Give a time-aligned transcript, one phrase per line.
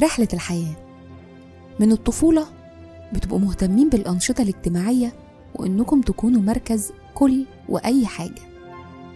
[0.00, 0.76] رحلة الحياة.
[1.80, 2.46] من الطفولة
[3.12, 5.12] بتبقوا مهتمين بالأنشطة الاجتماعية
[5.54, 8.42] وإنكم تكونوا مركز كل وأي حاجة.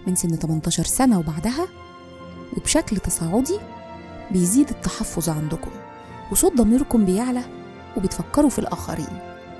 [0.06, 1.68] من سن 18 سنة وبعدها
[2.56, 3.58] وبشكل تصاعدي
[4.30, 5.70] بيزيد التحفظ عندكم.
[6.32, 7.42] وصوت ضميركم بيعلى
[7.96, 9.18] وبتفكروا في الآخرين.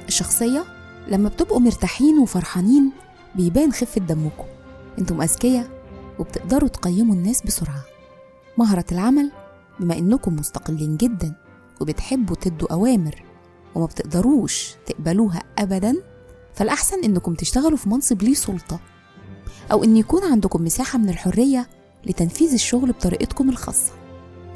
[0.09, 0.65] الشخصية
[1.09, 2.91] لما بتبقوا مرتاحين وفرحانين
[3.35, 4.45] بيبان خفة دمكم.
[4.98, 5.69] أنتم أذكياء
[6.19, 7.83] وبتقدروا تقيموا الناس بسرعة.
[8.59, 9.31] مهرة العمل
[9.81, 11.34] بما إنكم مستقلين جدا
[11.81, 13.23] وبتحبوا تدوا أوامر
[13.75, 15.95] وما بتقدروش تقبلوها أبدا
[16.55, 18.81] فالأحسن إنكم تشتغلوا في منصب ليه سلطة
[19.73, 21.69] أو إن يكون عندكم مساحة من الحرية
[22.07, 23.93] لتنفيذ الشغل بطريقتكم الخاصة.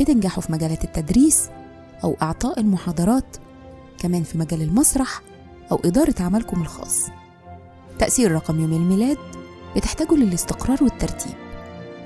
[0.00, 1.48] بتنجحوا في مجالات التدريس
[2.04, 3.36] أو إعطاء المحاضرات
[3.98, 5.20] كمان في مجال المسرح
[5.72, 7.06] أو إدارة عملكم الخاص.
[7.98, 9.18] تأثير رقم يوم الميلاد
[9.76, 11.34] بتحتاجوا للاستقرار والترتيب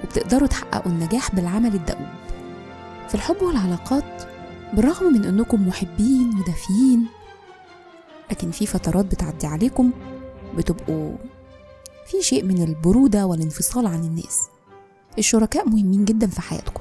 [0.05, 2.09] وبتقدروا تحققوا النجاح بالعمل الدؤوب.
[3.09, 4.23] في الحب والعلاقات
[4.73, 7.07] بالرغم من أنكم محبين ودافيين
[8.31, 9.91] لكن في فترات بتعدي عليكم
[10.57, 11.13] بتبقوا
[12.07, 14.41] في شيء من البرودة والانفصال عن الناس.
[15.19, 16.81] الشركاء مهمين جدا في حياتكم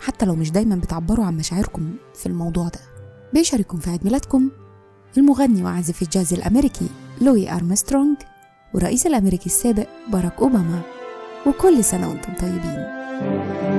[0.00, 2.80] حتى لو مش دايما بتعبروا عن مشاعركم في الموضوع ده.
[3.32, 4.50] بيشارككم في عيد ميلادكم
[5.18, 6.86] المغني وعازف الجاز الأمريكي
[7.20, 8.16] لوي أرمسترونج
[8.74, 10.80] والرئيس الأمريكي السابق باراك أوباما.
[11.46, 13.77] وكل سنة وأنتم طيبين.